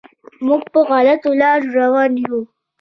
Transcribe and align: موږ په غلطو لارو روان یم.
موږ 0.45 0.61
په 0.73 0.79
غلطو 0.89 1.29
لارو 1.41 1.67
روان 1.81 2.11
یم. 2.23 2.41